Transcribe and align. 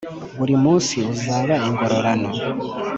buri 0.37 0.55
munsi 0.63 0.95
uzaba 1.13 1.53
ingororano, 1.67 2.29